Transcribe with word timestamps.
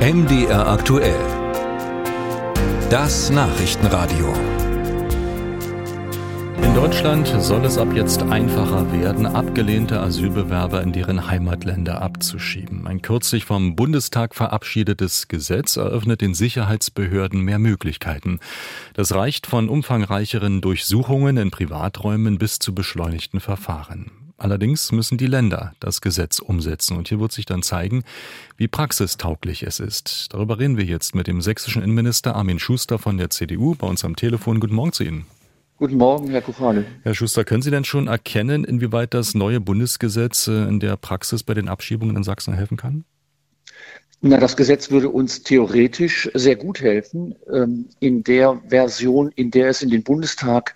MDR 0.00 0.66
aktuell. 0.66 1.20
Das 2.88 3.28
Nachrichtenradio. 3.28 4.32
In 6.62 6.74
Deutschland 6.74 7.26
soll 7.26 7.66
es 7.66 7.76
ab 7.76 7.88
jetzt 7.94 8.22
einfacher 8.22 8.90
werden, 8.94 9.26
abgelehnte 9.26 10.00
Asylbewerber 10.00 10.82
in 10.82 10.92
deren 10.92 11.28
Heimatländer 11.28 12.00
abzuschieben. 12.00 12.86
Ein 12.86 13.02
kürzlich 13.02 13.44
vom 13.44 13.76
Bundestag 13.76 14.34
verabschiedetes 14.34 15.28
Gesetz 15.28 15.76
eröffnet 15.76 16.22
den 16.22 16.32
Sicherheitsbehörden 16.32 17.42
mehr 17.42 17.58
Möglichkeiten. 17.58 18.40
Das 18.94 19.14
reicht 19.14 19.46
von 19.46 19.68
umfangreicheren 19.68 20.62
Durchsuchungen 20.62 21.36
in 21.36 21.50
Privaträumen 21.50 22.38
bis 22.38 22.58
zu 22.58 22.74
beschleunigten 22.74 23.40
Verfahren. 23.40 24.10
Allerdings 24.40 24.90
müssen 24.90 25.18
die 25.18 25.26
Länder 25.26 25.74
das 25.80 26.00
Gesetz 26.00 26.38
umsetzen 26.38 26.96
und 26.96 27.08
hier 27.08 27.20
wird 27.20 27.30
sich 27.30 27.44
dann 27.44 27.62
zeigen, 27.62 28.04
wie 28.56 28.68
praxistauglich 28.68 29.64
es 29.64 29.80
ist. 29.80 30.28
Darüber 30.32 30.58
reden 30.58 30.78
wir 30.78 30.84
jetzt 30.86 31.14
mit 31.14 31.26
dem 31.26 31.42
sächsischen 31.42 31.82
Innenminister 31.82 32.34
Armin 32.34 32.58
Schuster 32.58 32.98
von 32.98 33.18
der 33.18 33.28
CDU 33.28 33.74
bei 33.74 33.86
uns 33.86 34.02
am 34.02 34.16
Telefon. 34.16 34.58
Guten 34.58 34.74
Morgen 34.74 34.94
zu 34.94 35.04
Ihnen. 35.04 35.26
Guten 35.76 35.98
Morgen, 35.98 36.30
Herr 36.30 36.40
Kuchane. 36.40 36.86
Herr 37.02 37.14
Schuster, 37.14 37.44
können 37.44 37.60
Sie 37.60 37.70
denn 37.70 37.84
schon 37.84 38.06
erkennen, 38.06 38.64
inwieweit 38.64 39.12
das 39.12 39.34
neue 39.34 39.60
Bundesgesetz 39.60 40.46
äh, 40.46 40.68
in 40.68 40.80
der 40.80 40.96
Praxis 40.96 41.42
bei 41.42 41.52
den 41.52 41.68
Abschiebungen 41.68 42.16
in 42.16 42.22
Sachsen 42.22 42.54
helfen 42.54 42.78
kann? 42.78 43.04
Na, 44.22 44.38
das 44.38 44.56
Gesetz 44.56 44.90
würde 44.90 45.10
uns 45.10 45.42
theoretisch 45.42 46.30
sehr 46.32 46.56
gut 46.56 46.80
helfen, 46.80 47.34
ähm, 47.52 47.90
in 47.98 48.24
der 48.24 48.58
Version, 48.68 49.32
in 49.36 49.50
der 49.50 49.68
es 49.68 49.82
in 49.82 49.90
den 49.90 50.02
Bundestag 50.02 50.74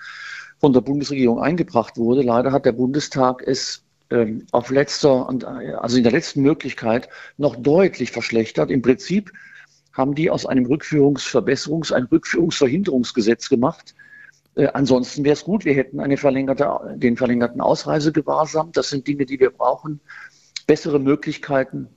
von 0.65 0.73
der 0.73 0.81
Bundesregierung 0.81 1.41
eingebracht 1.41 1.99
wurde. 1.99 2.23
Leider 2.23 2.51
hat 2.51 2.65
der 2.65 2.73
Bundestag 2.73 3.43
es 3.47 3.85
ähm, 4.09 4.47
auf 4.51 4.71
letzter, 4.71 5.29
also 5.79 5.99
in 5.99 6.03
der 6.03 6.13
letzten 6.13 6.41
Möglichkeit 6.41 7.11
noch 7.37 7.55
deutlich 7.57 8.13
verschlechtert. 8.13 8.71
Im 8.71 8.81
Prinzip 8.81 9.31
haben 9.93 10.15
die 10.15 10.31
aus 10.31 10.47
einem 10.47 10.65
Rückführungsverbesserungs-, 10.65 11.93
ein 11.93 12.05
Rückführungsverhinderungsgesetz 12.05 13.51
gemacht. 13.51 13.95
Äh, 14.55 14.69
ansonsten 14.69 15.23
wäre 15.23 15.35
es 15.35 15.45
gut, 15.45 15.67
wir 15.67 15.75
hätten 15.75 16.01
eine 16.01 16.17
verlängerte, 16.17 16.97
den 16.97 17.19
verlängerten 17.19 17.61
Ausreisegewahrsam. 17.61 18.73
Das 18.73 18.89
sind 18.89 19.07
Dinge, 19.07 19.27
die 19.27 19.39
wir 19.39 19.51
brauchen. 19.51 20.01
Bessere 20.67 20.99
Möglichkeiten, 20.99 21.89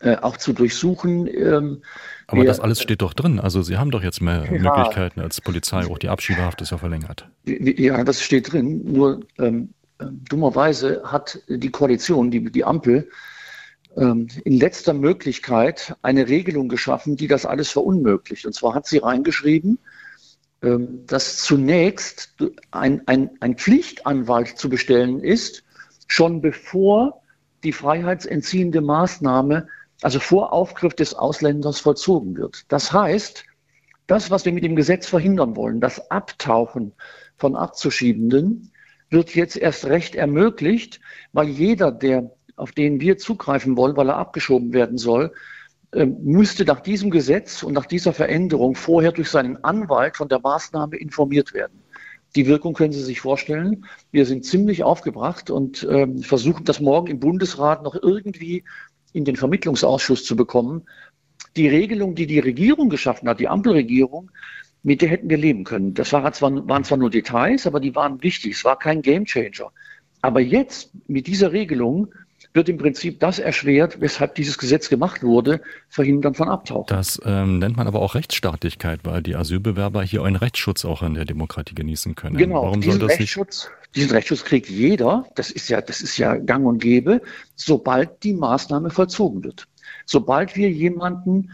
äh, 0.00 0.16
auch 0.16 0.36
zu 0.36 0.52
durchsuchen. 0.52 1.26
Ähm, 1.26 1.82
aber 2.26 2.42
wir, 2.42 2.48
das 2.48 2.60
alles 2.60 2.82
steht 2.82 3.02
doch 3.02 3.14
drin. 3.14 3.38
Also 3.40 3.62
Sie 3.62 3.76
haben 3.76 3.90
doch 3.90 4.02
jetzt 4.02 4.20
mehr 4.20 4.44
ja, 4.44 4.50
Möglichkeiten 4.50 5.20
als 5.20 5.40
Polizei. 5.40 5.86
Auch 5.86 5.98
die 5.98 6.08
Abschiebehaft 6.08 6.60
ist 6.60 6.70
ja 6.70 6.78
verlängert. 6.78 7.28
Ja, 7.44 8.02
das 8.04 8.22
steht 8.22 8.52
drin. 8.52 8.82
Nur 8.84 9.20
ähm, 9.38 9.70
äh, 9.98 10.06
dummerweise 10.10 11.02
hat 11.04 11.40
die 11.48 11.70
Koalition, 11.70 12.30
die, 12.30 12.50
die 12.50 12.64
Ampel, 12.64 13.08
ähm, 13.96 14.28
in 14.44 14.58
letzter 14.58 14.92
Möglichkeit 14.92 15.94
eine 16.02 16.28
Regelung 16.28 16.68
geschaffen, 16.68 17.16
die 17.16 17.28
das 17.28 17.46
alles 17.46 17.70
verunmöglicht. 17.70 18.44
Und 18.44 18.52
zwar 18.52 18.74
hat 18.74 18.86
sie 18.86 18.98
reingeschrieben, 18.98 19.78
ähm, 20.62 21.06
dass 21.06 21.38
zunächst 21.38 22.34
ein, 22.70 23.02
ein, 23.06 23.30
ein 23.40 23.56
Pflichtanwalt 23.56 24.58
zu 24.58 24.68
bestellen 24.68 25.20
ist, 25.20 25.64
schon 26.08 26.40
bevor 26.40 27.22
die 27.64 27.72
freiheitsentziehende 27.72 28.80
Maßnahme 28.80 29.68
also 30.02 30.20
vor 30.20 30.52
Aufgriff 30.52 30.94
des 30.94 31.14
Ausländers 31.14 31.80
vollzogen 31.80 32.36
wird. 32.36 32.64
Das 32.68 32.92
heißt, 32.92 33.44
das, 34.06 34.30
was 34.30 34.44
wir 34.44 34.52
mit 34.52 34.64
dem 34.64 34.76
Gesetz 34.76 35.06
verhindern 35.06 35.56
wollen, 35.56 35.80
das 35.80 36.10
Abtauchen 36.10 36.92
von 37.36 37.56
Abzuschiebenden, 37.56 38.72
wird 39.10 39.34
jetzt 39.34 39.56
erst 39.56 39.86
recht 39.86 40.14
ermöglicht, 40.14 41.00
weil 41.32 41.48
jeder, 41.48 41.92
der, 41.92 42.30
auf 42.56 42.72
den 42.72 43.00
wir 43.00 43.18
zugreifen 43.18 43.76
wollen, 43.76 43.96
weil 43.96 44.08
er 44.08 44.16
abgeschoben 44.16 44.72
werden 44.72 44.98
soll, 44.98 45.32
ähm, 45.92 46.16
müsste 46.22 46.64
nach 46.64 46.80
diesem 46.80 47.10
Gesetz 47.10 47.62
und 47.62 47.72
nach 47.72 47.86
dieser 47.86 48.12
Veränderung 48.12 48.74
vorher 48.74 49.12
durch 49.12 49.30
seinen 49.30 49.62
Anwalt 49.64 50.16
von 50.16 50.28
der 50.28 50.40
Maßnahme 50.40 50.96
informiert 50.96 51.54
werden. 51.54 51.82
Die 52.34 52.46
Wirkung 52.46 52.74
können 52.74 52.92
Sie 52.92 53.02
sich 53.02 53.20
vorstellen. 53.20 53.86
Wir 54.10 54.26
sind 54.26 54.44
ziemlich 54.44 54.82
aufgebracht 54.82 55.48
und 55.50 55.84
äh, 55.84 56.06
versuchen 56.22 56.64
das 56.64 56.80
morgen 56.80 57.06
im 57.06 57.20
Bundesrat 57.20 57.82
noch 57.82 57.94
irgendwie 57.94 58.64
in 59.16 59.24
den 59.24 59.36
Vermittlungsausschuss 59.36 60.24
zu 60.24 60.36
bekommen. 60.36 60.82
Die 61.56 61.68
Regelung, 61.68 62.14
die 62.14 62.26
die 62.26 62.38
Regierung 62.38 62.90
geschaffen 62.90 63.28
hat, 63.28 63.40
die 63.40 63.48
Ampelregierung, 63.48 64.30
mit 64.82 65.00
der 65.00 65.08
hätten 65.08 65.30
wir 65.30 65.38
leben 65.38 65.64
können. 65.64 65.94
Das 65.94 66.12
war 66.12 66.30
zwar, 66.32 66.68
waren 66.68 66.84
zwar 66.84 66.98
nur 66.98 67.10
Details, 67.10 67.66
aber 67.66 67.80
die 67.80 67.94
waren 67.94 68.22
wichtig. 68.22 68.52
Es 68.52 68.64
war 68.64 68.78
kein 68.78 69.00
Gamechanger. 69.02 69.72
Aber 70.20 70.40
jetzt 70.40 70.90
mit 71.08 71.26
dieser 71.26 71.52
Regelung 71.52 72.12
wird 72.52 72.68
im 72.68 72.78
Prinzip 72.78 73.20
das 73.20 73.38
erschwert, 73.38 74.00
weshalb 74.00 74.34
dieses 74.34 74.58
Gesetz 74.58 74.88
gemacht 74.88 75.22
wurde, 75.22 75.60
Verhindern 75.88 76.34
von 76.34 76.48
Abtauchen. 76.48 76.86
Das 76.88 77.20
ähm, 77.24 77.58
nennt 77.58 77.76
man 77.76 77.86
aber 77.86 78.00
auch 78.00 78.14
Rechtsstaatlichkeit, 78.14 79.00
weil 79.04 79.22
die 79.22 79.34
Asylbewerber 79.34 80.02
hier 80.02 80.24
einen 80.24 80.36
Rechtsschutz 80.36 80.84
auch 80.84 81.02
in 81.02 81.14
der 81.14 81.24
Demokratie 81.24 81.74
genießen 81.74 82.14
können. 82.14 82.36
Genau, 82.36 82.62
Warum 82.62 82.80
diesen, 82.80 83.00
soll 83.00 83.08
das 83.08 83.18
Rechtsschutz, 83.18 83.64
nicht? 83.64 83.85
Diesen 83.96 84.12
Rechtsschutz 84.12 84.44
kriegt 84.44 84.68
jeder, 84.68 85.26
das 85.34 85.50
ist, 85.50 85.68
ja, 85.68 85.80
das 85.80 86.02
ist 86.02 86.18
ja 86.18 86.36
gang 86.36 86.66
und 86.66 86.78
gäbe, 86.78 87.22
sobald 87.54 88.22
die 88.22 88.34
Maßnahme 88.34 88.90
vollzogen 88.90 89.42
wird. 89.42 89.66
Sobald 90.04 90.54
wir 90.54 90.70
jemanden 90.70 91.50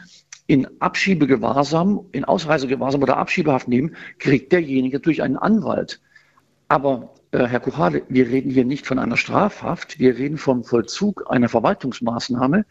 in 0.47 0.69
Abschiebegewahrsam, 0.81 2.07
in 2.13 2.25
Ausreisegewahrsam 2.25 3.03
oder 3.03 3.17
Abschiebehaft 3.17 3.69
nehmen, 3.69 3.97
kriegt 4.19 4.53
derjenige 4.53 4.99
durch 4.99 5.23
einen 5.23 5.37
Anwalt. 5.37 6.01
Aber 6.69 7.15
äh, 7.31 7.47
Herr 7.47 7.61
Kuchade, 7.61 8.03
wir 8.09 8.29
reden 8.29 8.51
hier 8.51 8.65
nicht 8.65 8.87
von 8.87 8.99
einer 8.99 9.17
Strafhaft, 9.17 9.99
wir 9.99 10.19
reden 10.19 10.37
vom 10.37 10.65
Vollzug 10.65 11.31
einer 11.31 11.49
Verwaltungsmaßnahme 11.49 12.67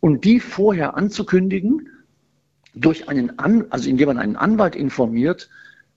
und 0.00 0.24
die 0.24 0.40
vorher 0.40 0.96
anzukündigen, 0.96 1.88
durch 2.74 3.08
einen 3.08 3.38
An 3.38 3.66
also 3.70 3.88
indem 3.88 4.08
man 4.08 4.18
einen 4.18 4.36
Anwalt 4.36 4.74
informiert, 4.74 5.48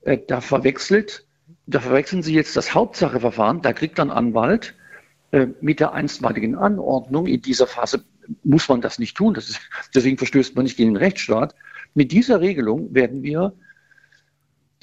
äh, 0.02 0.18
da 0.28 0.40
verwechselt, 0.40 1.25
da 1.66 1.80
verwechseln 1.80 2.22
Sie 2.22 2.34
jetzt 2.34 2.56
das 2.56 2.74
Hauptsacheverfahren, 2.74 3.62
da 3.62 3.72
kriegt 3.72 3.98
dann 3.98 4.10
Anwalt 4.10 4.74
äh, 5.32 5.48
mit 5.60 5.80
der 5.80 5.92
einstweiligen 5.92 6.54
Anordnung. 6.54 7.26
In 7.26 7.42
dieser 7.42 7.66
Phase 7.66 8.04
muss 8.44 8.68
man 8.68 8.80
das 8.80 8.98
nicht 8.98 9.16
tun, 9.16 9.34
das 9.34 9.48
ist, 9.48 9.60
deswegen 9.94 10.18
verstößt 10.18 10.54
man 10.54 10.64
nicht 10.64 10.76
gegen 10.76 10.94
den 10.94 11.02
Rechtsstaat. 11.02 11.54
Mit 11.94 12.12
dieser 12.12 12.40
Regelung 12.40 12.94
werden 12.94 13.22
wir 13.22 13.52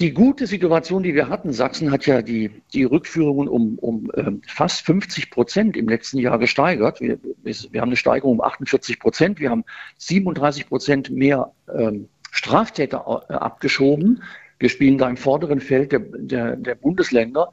die 0.00 0.12
gute 0.12 0.46
Situation, 0.46 1.04
die 1.04 1.14
wir 1.14 1.28
hatten, 1.28 1.52
Sachsen 1.52 1.92
hat 1.92 2.04
ja 2.06 2.20
die, 2.20 2.50
die 2.72 2.82
Rückführungen 2.82 3.48
um, 3.48 3.78
um 3.78 4.10
ähm, 4.16 4.42
fast 4.46 4.84
50 4.84 5.30
Prozent 5.30 5.76
im 5.76 5.88
letzten 5.88 6.18
Jahr 6.18 6.38
gesteigert. 6.38 7.00
Wir, 7.00 7.18
wir 7.44 7.80
haben 7.80 7.88
eine 7.88 7.96
Steigerung 7.96 8.32
um 8.32 8.40
48 8.40 8.98
Prozent. 8.98 9.38
Wir 9.38 9.50
haben 9.50 9.64
37 9.98 10.68
Prozent 10.68 11.10
mehr 11.10 11.52
ähm, 11.72 12.08
Straftäter 12.32 13.24
äh, 13.28 13.34
abgeschoben. 13.34 14.24
Wir 14.58 14.68
spielen 14.68 14.98
da 14.98 15.08
im 15.08 15.16
vorderen 15.16 15.60
Feld 15.60 15.92
der, 15.92 16.00
der, 16.00 16.56
der 16.56 16.74
Bundesländer. 16.74 17.50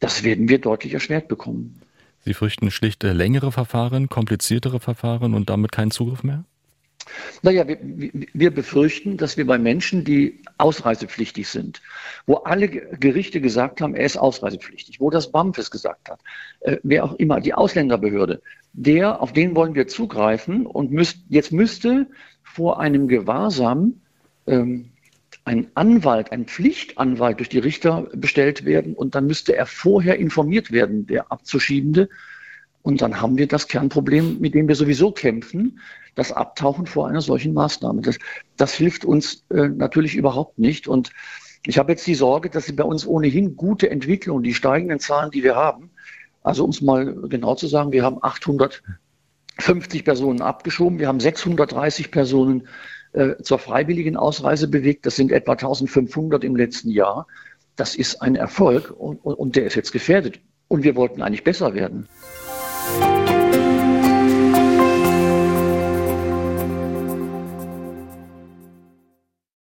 Das 0.00 0.22
werden 0.22 0.48
wir 0.48 0.58
deutlich 0.58 0.94
erschwert 0.94 1.28
bekommen. 1.28 1.80
Sie 2.24 2.34
fürchten 2.34 2.70
schlicht 2.70 3.04
äh, 3.04 3.12
längere 3.12 3.52
Verfahren, 3.52 4.08
kompliziertere 4.08 4.80
Verfahren 4.80 5.34
und 5.34 5.48
damit 5.50 5.72
keinen 5.72 5.90
Zugriff 5.90 6.22
mehr? 6.22 6.44
Naja, 7.42 7.66
wir, 7.66 7.78
wir 7.80 8.50
befürchten, 8.50 9.16
dass 9.16 9.36
wir 9.36 9.46
bei 9.46 9.58
Menschen, 9.58 10.04
die 10.04 10.42
ausreisepflichtig 10.58 11.48
sind, 11.48 11.80
wo 12.26 12.34
alle 12.36 12.68
Gerichte 12.68 13.40
gesagt 13.40 13.80
haben, 13.80 13.94
er 13.94 14.04
ist 14.04 14.18
ausreisepflichtig, 14.18 15.00
wo 15.00 15.10
das 15.10 15.30
BAMF 15.32 15.58
es 15.58 15.70
gesagt 15.70 16.10
hat, 16.10 16.20
äh, 16.60 16.76
wer 16.82 17.04
auch 17.04 17.14
immer, 17.14 17.40
die 17.40 17.54
Ausländerbehörde, 17.54 18.42
der, 18.72 19.22
auf 19.22 19.32
den 19.32 19.56
wollen 19.56 19.74
wir 19.74 19.88
zugreifen 19.88 20.66
und 20.66 20.90
müsst, 20.90 21.18
jetzt 21.28 21.52
müsste 21.52 22.06
vor 22.42 22.80
einem 22.80 23.08
Gewahrsam 23.08 24.00
ähm, 24.46 24.90
ein 25.48 25.68
Anwalt, 25.74 26.30
ein 26.30 26.44
Pflichtanwalt 26.44 27.38
durch 27.38 27.48
die 27.48 27.58
Richter 27.58 28.08
bestellt 28.14 28.64
werden 28.64 28.94
und 28.94 29.14
dann 29.14 29.26
müsste 29.26 29.56
er 29.56 29.66
vorher 29.66 30.18
informiert 30.18 30.70
werden, 30.70 31.06
der 31.06 31.32
Abzuschiebende, 31.32 32.08
und 32.82 33.02
dann 33.02 33.20
haben 33.20 33.36
wir 33.36 33.46
das 33.46 33.68
Kernproblem, 33.68 34.40
mit 34.40 34.54
dem 34.54 34.68
wir 34.68 34.74
sowieso 34.74 35.12
kämpfen, 35.12 35.78
das 36.14 36.32
Abtauchen 36.32 36.86
vor 36.86 37.06
einer 37.08 37.20
solchen 37.20 37.52
Maßnahme. 37.52 38.00
Das, 38.00 38.18
das 38.56 38.72
hilft 38.72 39.04
uns 39.04 39.44
äh, 39.50 39.68
natürlich 39.68 40.14
überhaupt 40.14 40.58
nicht. 40.58 40.88
Und 40.88 41.10
ich 41.66 41.76
habe 41.76 41.92
jetzt 41.92 42.06
die 42.06 42.14
Sorge, 42.14 42.48
dass 42.50 42.64
sie 42.64 42.72
bei 42.72 42.84
uns 42.84 43.06
ohnehin 43.06 43.56
gute 43.56 43.90
Entwicklung, 43.90 44.42
die 44.42 44.54
steigenden 44.54 45.00
Zahlen, 45.00 45.30
die 45.30 45.42
wir 45.42 45.54
haben, 45.54 45.90
also 46.42 46.64
um 46.64 46.70
es 46.70 46.80
mal 46.80 47.14
genau 47.28 47.56
zu 47.56 47.66
sagen, 47.66 47.92
wir 47.92 48.04
haben 48.04 48.22
850 48.22 50.04
Personen 50.04 50.40
abgeschoben, 50.40 50.98
wir 50.98 51.08
haben 51.08 51.20
630 51.20 52.10
Personen 52.10 52.68
äh, 53.18 53.42
zur 53.42 53.58
freiwilligen 53.58 54.16
Ausreise 54.16 54.68
bewegt, 54.68 55.04
das 55.04 55.16
sind 55.16 55.32
etwa 55.32 55.52
1500 55.52 56.44
im 56.44 56.54
letzten 56.54 56.90
Jahr. 56.90 57.26
Das 57.74 57.96
ist 57.96 58.22
ein 58.22 58.36
Erfolg 58.36 58.92
und, 58.96 59.18
und 59.18 59.56
der 59.56 59.66
ist 59.66 59.74
jetzt 59.74 59.92
gefährdet. 59.92 60.40
Und 60.68 60.84
wir 60.84 60.94
wollten 60.94 61.22
eigentlich 61.22 61.44
besser 61.44 61.74
werden. 61.74 62.08